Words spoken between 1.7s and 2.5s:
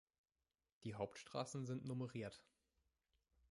nummeriert.